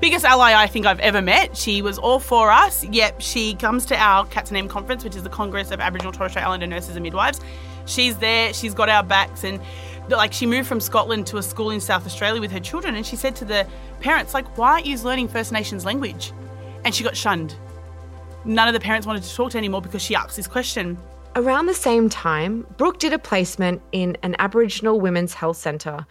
[0.00, 1.56] Biggest ally I think I've ever met.
[1.56, 2.84] She was all for us.
[2.84, 6.44] Yep, she comes to our CATSINaM conference, which is the Congress of Aboriginal Torres Strait
[6.44, 7.40] Islander Nurses and Midwives.
[7.86, 8.52] She's there.
[8.52, 9.60] She's got our backs, and
[10.08, 13.06] like she moved from Scotland to a school in South Australia with her children, and
[13.06, 13.66] she said to the
[14.00, 16.32] parents, like, why aren't you learning First Nations language?
[16.84, 17.54] And she got shunned.
[18.44, 20.98] None of the parents wanted to talk to her anymore because she asked this question.
[21.36, 26.06] Around the same time, Brooke did a placement in an Aboriginal women's health centre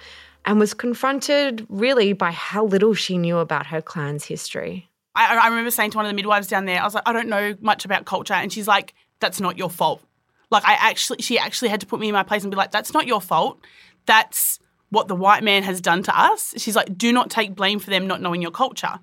[0.46, 4.90] and was confronted really by how little she knew about her clan's history.
[5.16, 7.14] I, I remember saying to one of the midwives down there, I was like, I
[7.14, 8.34] don't know much about culture.
[8.34, 10.02] And she's like, that's not your fault.
[10.54, 12.72] Like I actually, she actually had to put me in my place and be like,
[12.72, 13.60] that's not your fault.
[14.06, 16.54] That's what the white man has done to us.
[16.58, 19.00] She's like, do not take blame for them not knowing your culture.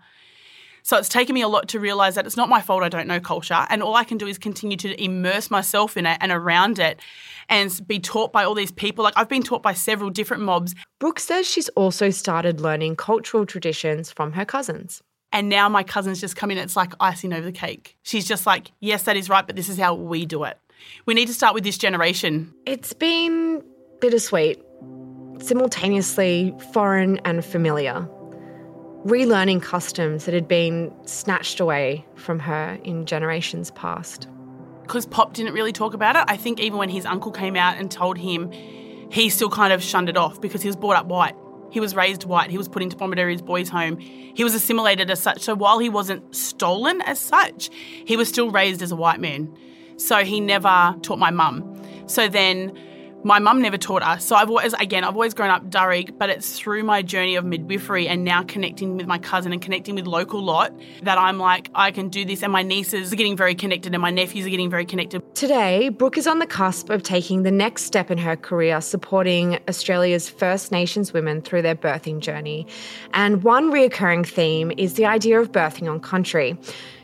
[0.83, 3.07] So it's taken me a lot to realize that it's not my fault I don't
[3.07, 3.67] know culture.
[3.69, 7.01] And all I can do is continue to immerse myself in it and around it
[7.49, 9.05] and be taught by all these people.
[9.05, 10.75] Like I've been taught by several different mobs.
[10.99, 15.03] Brooke says she's also started learning cultural traditions from her cousins.
[15.33, 17.97] And now my cousins just come in, it's like icing over the cake.
[18.03, 20.59] She's just like, yes, that is right, but this is how we do it.
[21.07, 22.53] We need to start with this generation.
[22.67, 23.63] It's been
[24.01, 24.61] bittersweet,
[25.41, 28.09] simultaneously foreign and familiar.
[29.05, 34.29] relearning customs that had been snatched away from her in generations past.
[34.83, 37.77] Because Pop didn't really talk about it, I think even when his uncle came out
[37.79, 38.51] and told him,
[39.11, 41.35] he still kind of shunned it off because he was brought up white.
[41.71, 42.51] He was raised white.
[42.51, 43.99] He was put into Bomaderry's boys' home.
[43.99, 45.41] He was assimilated as such.
[45.41, 47.71] So while he wasn't stolen as such,
[48.05, 49.57] he was still raised as a white man.
[50.01, 51.83] So he never taught my mum.
[52.07, 52.77] So then
[53.23, 54.25] my mum never taught us.
[54.25, 57.45] So I've always, again, I've always grown up Darug, but it's through my journey of
[57.45, 61.69] midwifery and now connecting with my cousin and connecting with local lot that I'm like,
[61.75, 62.43] I can do this.
[62.43, 65.35] And my nieces are getting very connected and my nephews are getting very connected.
[65.35, 69.59] Today, Brooke is on the cusp of taking the next step in her career, supporting
[69.69, 72.67] Australia's First Nations women through their birthing journey.
[73.13, 76.57] And one reoccurring theme is the idea of birthing on country.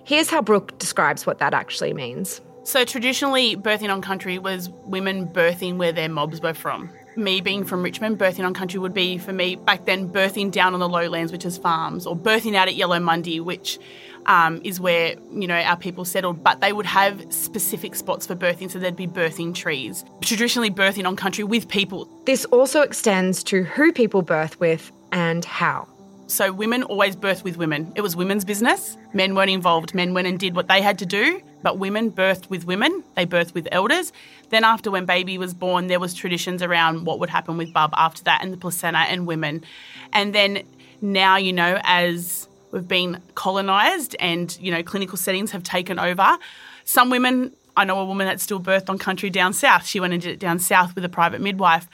[0.05, 2.41] Here's how Brooke describes what that actually means.
[2.67, 6.91] So traditionally, birthing on country was women birthing where their mobs were from.
[7.15, 10.75] Me being from Richmond, birthing on country would be for me back then birthing down
[10.75, 13.79] on the lowlands, which is farms, or birthing out at Yarramundi, which
[14.27, 16.43] um, is where you know our people settled.
[16.43, 20.05] But they would have specific spots for birthing, so there'd be birthing trees.
[20.21, 22.09] Traditionally, birthing on country with people.
[22.27, 25.87] This also extends to who people birth with and how.
[26.29, 27.93] So women always birthed with women.
[27.95, 28.97] It was women's business.
[29.15, 29.95] Men weren't involved.
[29.95, 33.03] Men went and did what they had to do, but women birthed with women.
[33.17, 34.13] They birthed with elders.
[34.51, 37.91] Then after when baby was born, there was traditions around what would happen with bub
[37.97, 39.65] after that and the placenta and women.
[40.13, 40.63] And then
[41.01, 46.39] now, you know, as we've been colonized and, you know, clinical settings have taken over,
[46.85, 49.87] some women I know a woman that still birthed on country down south.
[49.87, 51.89] She went and did it down south with a private midwife.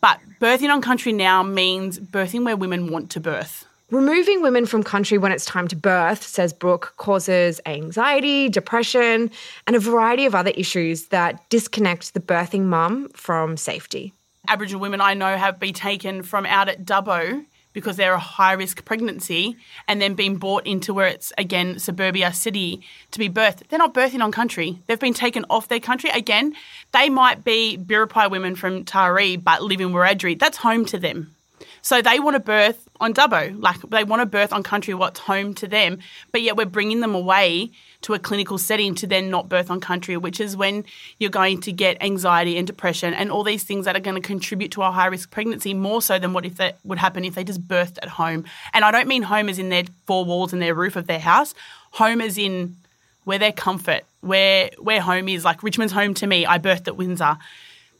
[0.00, 3.66] But birthing on country now means birthing where women want to birth.
[3.92, 9.30] Removing women from country when it's time to birth, says Brooke, causes anxiety, depression,
[9.68, 14.12] and a variety of other issues that disconnect the birthing mum from safety.
[14.48, 17.44] Aboriginal women I know have been taken from out at Dubbo
[17.74, 22.32] because they're a high risk pregnancy and then being brought into where it's again suburbia
[22.32, 23.68] city to be birthed.
[23.68, 24.80] They're not birthing on country.
[24.86, 26.10] They've been taken off their country.
[26.10, 26.54] Again,
[26.92, 30.40] they might be Biripi women from Taree but live in Wiradjuri.
[30.40, 31.35] That's home to them.
[31.82, 35.20] So they want a birth on Dubbo, like they want a birth on country what's
[35.20, 35.98] home to them,
[36.32, 37.70] but yet we're bringing them away
[38.02, 40.84] to a clinical setting to then not birth on country, which is when
[41.18, 44.26] you're going to get anxiety and depression and all these things that are going to
[44.26, 47.34] contribute to a high risk pregnancy more so than what if that would happen if
[47.34, 48.44] they just birthed at home.
[48.72, 51.18] And I don't mean home as in their four walls and their roof of their
[51.18, 51.54] house,
[51.92, 52.76] home as in
[53.24, 55.44] where their comfort, where where home is.
[55.44, 56.46] Like Richmond's home to me.
[56.46, 57.36] I birthed at Windsor.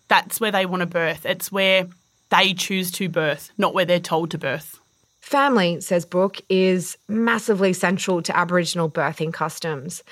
[0.09, 1.27] That's where they want to birth.
[1.27, 1.89] It's where
[2.31, 4.79] they choose to birth, not where they're told to birth.
[5.21, 10.03] Family, says Brooke, is massively central to Aboriginal birthing customs.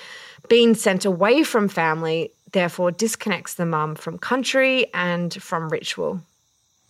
[0.49, 6.21] Being sent away from family therefore disconnects the mum from country and from ritual.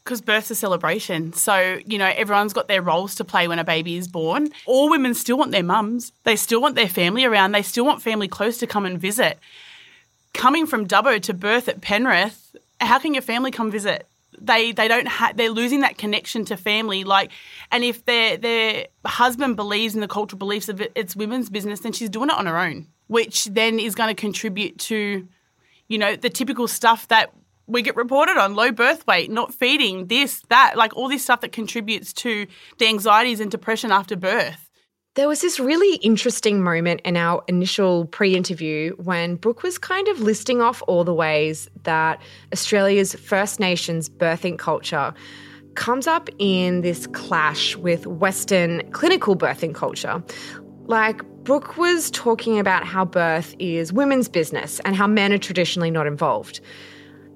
[0.05, 1.33] Because birth's a celebration.
[1.33, 4.51] So, you know, everyone's got their roles to play when a baby is born.
[4.67, 6.13] All women still want their mums.
[6.25, 7.53] They still want their family around.
[7.53, 9.39] They still want family close to come and visit.
[10.35, 14.07] Coming from Dubbo to birth at Penrith, how can your family come visit?
[14.40, 17.31] They they don't have they're losing that connection to family like
[17.70, 21.81] and if their their husband believes in the cultural beliefs of it, it's women's business
[21.81, 25.27] then she's doing it on her own which then is going to contribute to
[25.88, 27.33] you know the typical stuff that
[27.66, 31.40] we get reported on low birth weight not feeding this that like all this stuff
[31.40, 32.47] that contributes to
[32.79, 34.63] the anxieties and depression after birth
[35.14, 40.09] there was this really interesting moment in our initial pre interview when Brooke was kind
[40.09, 42.20] of listing off all the ways that
[42.53, 45.14] Australia's First Nations birthing culture
[45.77, 50.22] comes up in this clash with Western clinical birthing culture.
[50.87, 55.90] Like, Brooke was talking about how birth is women's business and how men are traditionally
[55.90, 56.61] not involved.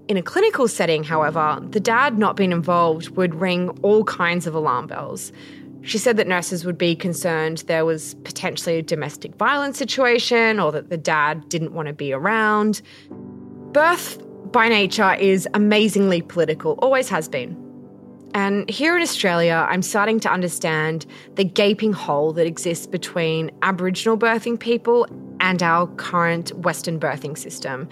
[0.09, 4.55] In a clinical setting, however, the dad not being involved would ring all kinds of
[4.55, 5.33] alarm bells.
[5.89, 10.71] She said that nurses would be concerned there was potentially a domestic violence situation or
[10.71, 12.83] that the dad didn't want to be around.
[13.73, 14.23] Birth,
[14.53, 17.57] by nature, is amazingly political, always has been.
[18.35, 24.19] And here in Australia, I'm starting to understand the gaping hole that exists between Aboriginal
[24.19, 25.07] birthing people
[25.41, 27.89] and our current Western birthing system.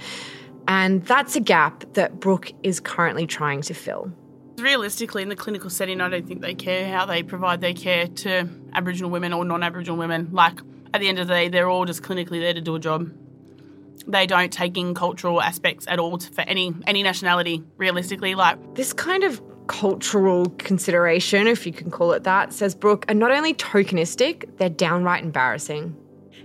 [0.69, 4.13] And that's a gap that Brooke is currently trying to fill.
[4.59, 8.07] Realistically, in the clinical setting, I don't think they care how they provide their care
[8.07, 10.29] to Aboriginal women or non Aboriginal women.
[10.33, 10.59] Like,
[10.95, 13.11] at the end of the day, they're all just clinically there to do a job.
[14.07, 17.63] They don't take in cultural aspects at all for any any nationality.
[17.77, 23.05] Realistically, like this kind of cultural consideration, if you can call it that, says Brooke,
[23.09, 25.97] are not only tokenistic, they're downright embarrassing.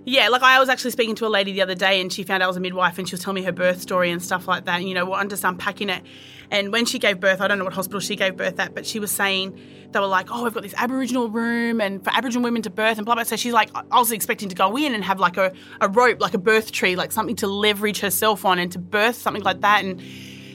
[0.04, 2.42] Yeah, like I was actually speaking to a lady the other day and she found
[2.42, 4.48] out I was a midwife and she was telling me her birth story and stuff
[4.48, 4.80] like that.
[4.80, 6.02] And, you know, we're just unpacking it.
[6.50, 8.88] And when she gave birth, I don't know what hospital she gave birth at, but
[8.88, 9.60] she was saying
[9.92, 12.98] they were like, oh, we've got this Aboriginal room and for Aboriginal women to birth
[12.98, 13.24] and blah, blah.
[13.24, 16.20] So she's like, I was expecting to go in and have like a, a rope,
[16.20, 19.62] like a birth tree, like something to leverage herself on and to birth something like
[19.62, 19.86] that.
[19.86, 20.02] And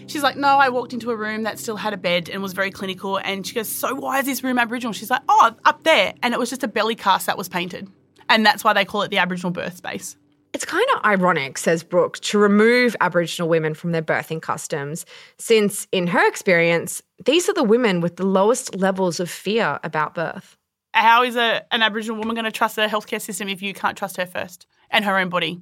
[0.08, 2.52] she's like, no, I walked into a room that still had a bed and was
[2.52, 3.18] very clinical.
[3.18, 4.92] And she goes, so why is this room Aboriginal?
[4.92, 6.14] She's like, oh, up there.
[6.20, 7.88] And it was just a belly cast that was painted.
[8.28, 10.16] And that's why they call it the Aboriginal birth space.
[10.52, 15.04] It's kind of ironic, says Brooke, to remove Aboriginal women from their birthing customs,
[15.38, 20.14] since in her experience, these are the women with the lowest levels of fear about
[20.14, 20.56] birth.
[20.94, 23.98] How is a, an Aboriginal woman going to trust the healthcare system if you can't
[23.98, 25.60] trust her first and her own body?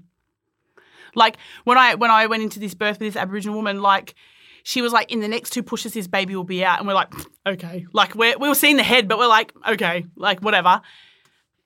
[1.17, 4.15] Like when I when I went into this birth with this Aboriginal woman, like
[4.63, 6.95] she was like, in the next two pushes, this baby will be out, and we're
[6.95, 7.13] like,
[7.47, 10.81] okay, like we're we were seeing the head, but we're like, okay, like whatever.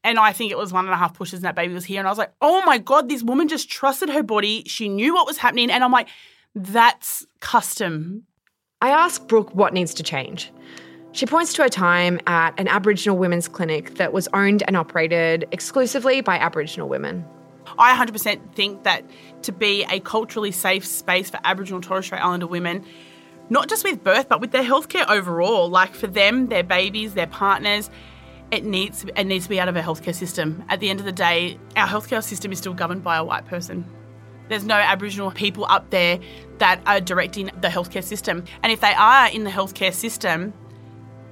[0.09, 1.99] And I think it was one and a half pushes and that baby was here.
[1.99, 4.63] And I was like, oh my God, this woman just trusted her body.
[4.67, 5.71] She knew what was happening.
[5.71, 6.09] And I'm like,
[6.55, 8.25] that's custom.
[8.81, 10.51] I asked Brooke what needs to change.
[11.13, 15.47] She points to her time at an Aboriginal women's clinic that was owned and operated
[15.53, 17.23] exclusively by Aboriginal women.
[17.79, 19.05] I 100% think that
[19.43, 22.83] to be a culturally safe space for Aboriginal and Torres Strait Islander women,
[23.51, 27.27] not just with birth, but with their healthcare overall, like for them, their babies, their
[27.27, 27.91] partners,
[28.51, 30.65] it needs it needs to be out of our healthcare system.
[30.69, 33.47] At the end of the day, our healthcare system is still governed by a white
[33.47, 33.85] person.
[34.49, 36.19] There's no Aboriginal people up there
[36.59, 38.45] that are directing the healthcare system.
[38.63, 40.55] And if they are in the healthcare system,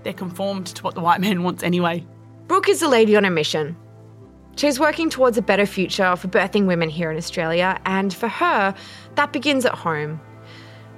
[0.03, 2.07] they're conformed to what the white man wants anyway.
[2.47, 3.77] Brooke is a lady on a mission.
[4.57, 8.75] She's working towards a better future for birthing women here in Australia, and for her,
[9.17, 10.21] that begins at home.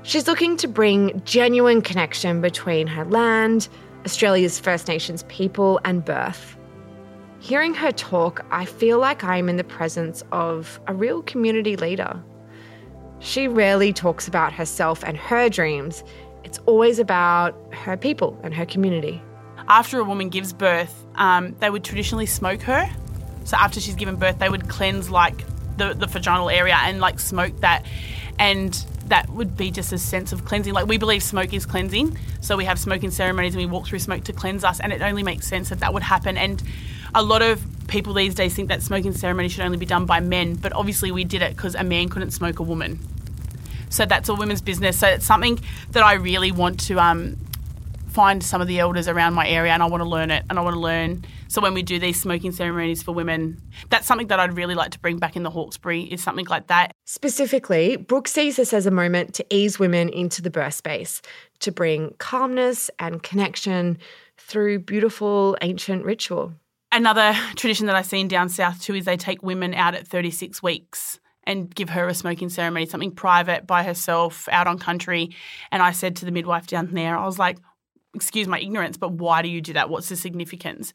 [0.03, 3.69] She's looking to bring genuine connection between her land,
[4.09, 6.57] Australia's First Nations people, and birth.
[7.41, 12.19] Hearing her talk, I feel like I'm in the presence of a real community leader.
[13.19, 16.03] She rarely talks about herself and her dreams,
[16.43, 19.21] it's always about her people and her community.
[19.69, 22.89] After a woman gives birth, um, they would traditionally smoke her.
[23.45, 25.45] So after she's given birth, they would cleanse like
[25.77, 27.85] the, the vaginal area and like smoke that.
[28.39, 28.73] And
[29.09, 30.75] that would be just a sense of cleansing.
[30.75, 33.99] Like we believe smoke is cleansing, so we have smoking ceremonies and we walk through
[33.99, 36.37] smoke to cleanse us, and it only makes sense that that would happen.
[36.37, 36.63] And
[37.15, 40.21] a lot of people these days think that smoking ceremony should only be done by
[40.21, 42.99] men, but obviously we did it because a man couldn't smoke a woman.
[43.91, 44.99] So that's a women's business.
[44.99, 45.59] So it's something
[45.93, 47.39] that I really want to um,
[48.09, 50.59] find some of the elders around my area, and I want to learn it, and
[50.59, 54.27] I want to learn so when we do these smoking ceremonies for women, that's something
[54.27, 56.93] that I'd really like to bring back in the Hawkesbury is something like that.
[57.07, 61.23] Specifically, Brooke sees this as a moment to ease women into the birth space,
[61.61, 63.97] to bring calmness and connection
[64.37, 66.53] through beautiful ancient ritual.
[66.93, 70.63] Another tradition that I've seen down south too is they take women out at 36
[70.63, 75.31] weeks and give her a smoking ceremony, something private by herself out on country.
[75.73, 77.57] And I said to the midwife down there, I was like,
[78.15, 79.91] excuse my ignorance, but why do you do that?
[79.91, 80.93] What's the significance?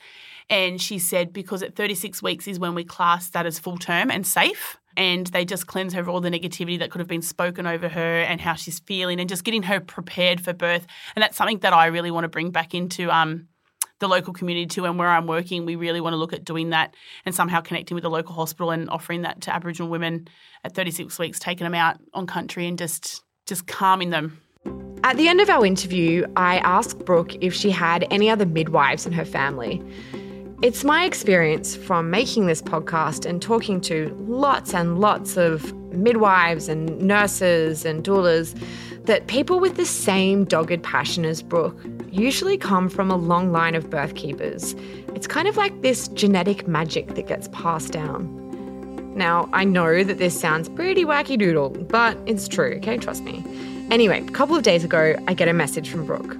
[0.50, 4.12] And she said, because at 36 weeks is when we class that as full term
[4.12, 4.78] and safe.
[4.96, 7.90] And they just cleanse her of all the negativity that could have been spoken over
[7.90, 10.86] her and how she's feeling and just getting her prepared for birth.
[11.16, 13.48] And that's something that I really want to bring back into um,
[14.00, 14.86] the local community too.
[14.86, 16.94] And where I'm working, we really want to look at doing that
[17.26, 20.28] and somehow connecting with the local hospital and offering that to Aboriginal women
[20.64, 24.42] at 36 weeks, taking them out on country and just just calming them
[25.04, 29.06] at the end of our interview, I asked Brooke if she had any other midwives
[29.06, 29.82] in her family.
[30.62, 36.70] It's my experience from making this podcast and talking to lots and lots of midwives
[36.70, 38.58] and nurses and doulas
[39.06, 41.78] that people with the same dogged passion as Brooke
[42.10, 44.74] usually come from a long line of birth keepers.
[45.14, 48.40] It's kind of like this genetic magic that gets passed down.
[49.18, 52.98] Now, I know that this sounds pretty wacky doodle, but it's true, okay?
[52.98, 53.44] Trust me.
[53.92, 56.38] Anyway, a couple of days ago, I get a message from Brooke.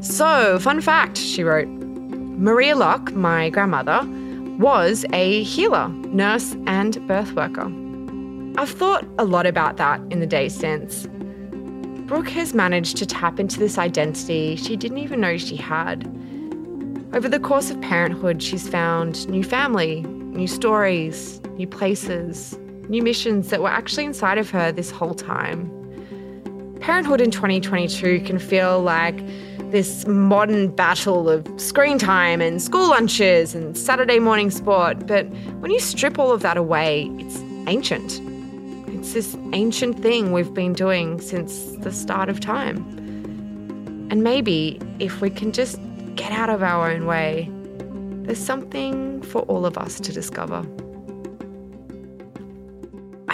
[0.00, 4.00] So, fun fact, she wrote Maria Locke, my grandmother,
[4.58, 7.70] was a healer, nurse, and birth worker.
[8.58, 11.06] I've thought a lot about that in the days since.
[12.06, 16.06] Brooke has managed to tap into this identity she didn't even know she had.
[17.12, 23.50] Over the course of parenthood, she's found new family, new stories, new places, new missions
[23.50, 25.70] that were actually inside of her this whole time.
[26.80, 29.16] Parenthood in 2022 can feel like
[29.70, 35.26] this modern battle of screen time and school lunches and Saturday morning sport, but
[35.60, 38.20] when you strip all of that away, it's ancient.
[38.94, 42.76] It's this ancient thing we've been doing since the start of time.
[44.10, 45.80] And maybe if we can just
[46.14, 47.50] get out of our own way,
[48.24, 50.64] there's something for all of us to discover.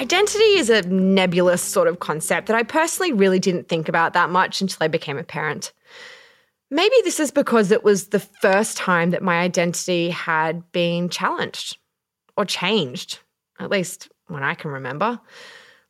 [0.03, 4.31] Identity is a nebulous sort of concept that I personally really didn't think about that
[4.31, 5.73] much until I became a parent.
[6.73, 11.77] Maybe this is because it was the first time that my identity had been challenged
[12.37, 13.21] or changed,
[13.61, 15.21] at least when I can remember.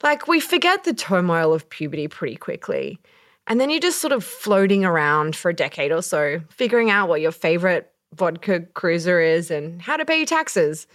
[0.02, 2.98] Like, we forget the turmoil of puberty pretty quickly.
[3.46, 7.08] And then you're just sort of floating around for a decade or so, figuring out
[7.08, 10.86] what your favorite vodka cruiser is and how to pay your taxes.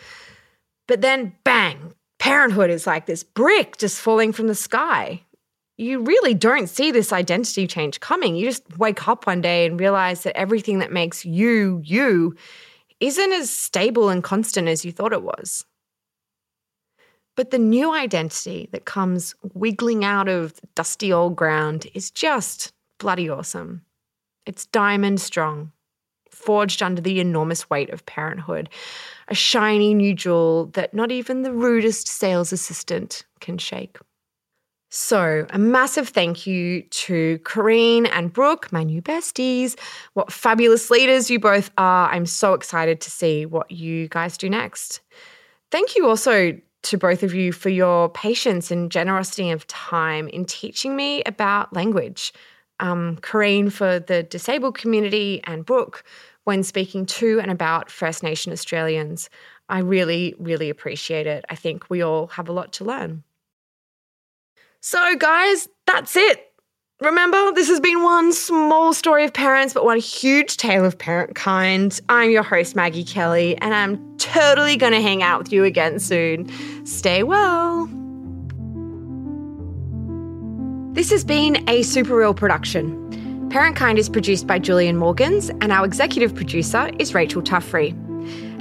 [0.88, 5.22] But then, bang, parenthood is like this brick just falling from the sky.
[5.78, 8.36] You really don't see this identity change coming.
[8.36, 12.36] You just wake up one day and realize that everything that makes you, you,
[12.99, 15.65] isn't as stable and constant as you thought it was.
[17.36, 23.30] But the new identity that comes wiggling out of dusty old ground is just bloody
[23.30, 23.84] awesome.
[24.47, 25.72] It's diamond strong,
[26.38, 28.70] forged under the enormous weight of parenthood,
[29.28, 33.98] a shiny new jewel that not even the rudest sales assistant can shake.
[34.90, 39.78] So, a massive thank you to Corrine and Brooke, my new besties.
[40.14, 42.10] What fabulous leaders you both are.
[42.10, 45.02] I'm so excited to see what you guys do next.
[45.72, 50.46] Thank you also to both of you for your patience and generosity of time in
[50.46, 52.32] teaching me about language.
[52.80, 56.04] Um, Corrine for the disabled community and Brooke
[56.44, 59.30] when speaking to and about First Nation Australians.
[59.70, 61.44] I really, really appreciate it.
[61.50, 63.24] I think we all have a lot to learn.
[64.80, 66.48] So, guys, that's it.
[67.02, 71.36] Remember, this has been one small story of parents, but one huge tale of parent
[71.36, 72.00] kind.
[72.10, 76.00] I'm your host, Maggie Kelly, and I'm totally going to hang out with you again
[76.00, 76.50] soon.
[76.88, 77.88] Stay well.
[80.98, 83.52] This has been a Superreal production.
[83.52, 87.93] Parent Kind is produced by Julian Morgans, and our executive producer is Rachel Tuffrey.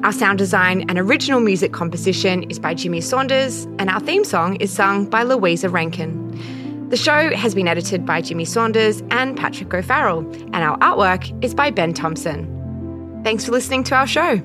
[0.05, 4.57] Our sound design and original music composition is by Jimmy Saunders, and our theme song
[4.57, 6.91] is sung by Louisa Rankin.
[6.91, 11.55] The show has been edited by Jimmy Saunders and Patrick O'Farrell, and our artwork is
[11.55, 13.23] by Ben Thompson.
[13.25, 14.43] Thanks for listening to our show.